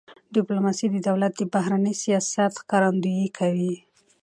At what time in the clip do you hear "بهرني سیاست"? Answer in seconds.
1.53-2.53